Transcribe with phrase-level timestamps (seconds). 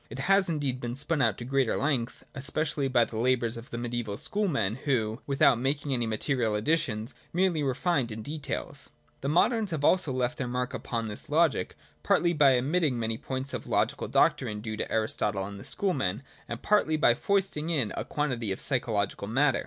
[0.09, 3.77] It has indeed been spun out to greater length, especially by the labours of the
[3.77, 8.89] medieval Schoolmen who, without making any material additions, merely refined in details.
[9.21, 13.53] The moderns also have left their mark upon this logic, partly by omitting many points
[13.53, 18.03] of logical doctrine due to Aristotle and the Schoolmen, and partly by foisting in a
[18.03, 19.59] quantity of psychological matter.